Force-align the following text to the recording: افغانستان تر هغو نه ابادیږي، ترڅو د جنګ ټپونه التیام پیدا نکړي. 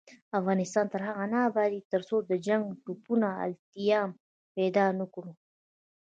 افغانستان 0.39 0.85
تر 0.93 1.01
هغو 1.07 1.25
نه 1.33 1.39
ابادیږي، 1.49 1.81
ترڅو 1.91 2.15
د 2.29 2.31
جنګ 2.47 2.63
ټپونه 2.83 3.27
التیام 3.45 4.09
پیدا 4.55 4.85
نکړي. 4.99 5.33